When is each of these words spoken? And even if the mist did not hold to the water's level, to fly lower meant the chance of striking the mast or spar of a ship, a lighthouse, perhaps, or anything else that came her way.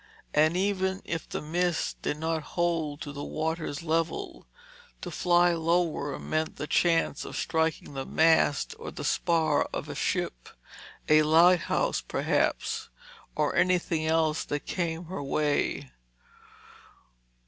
And 0.33 0.57
even 0.57 1.03
if 1.05 1.29
the 1.29 1.43
mist 1.43 2.01
did 2.01 2.17
not 2.17 2.41
hold 2.57 3.01
to 3.01 3.11
the 3.11 3.23
water's 3.23 3.83
level, 3.83 4.47
to 5.01 5.11
fly 5.11 5.53
lower 5.53 6.17
meant 6.17 6.55
the 6.55 6.65
chance 6.65 7.23
of 7.23 7.35
striking 7.37 7.93
the 7.93 8.07
mast 8.07 8.73
or 8.79 8.91
spar 9.03 9.69
of 9.71 9.89
a 9.89 9.93
ship, 9.93 10.49
a 11.07 11.21
lighthouse, 11.21 12.01
perhaps, 12.01 12.89
or 13.35 13.55
anything 13.55 14.07
else 14.07 14.43
that 14.45 14.65
came 14.65 15.05
her 15.05 15.21
way. 15.21 15.91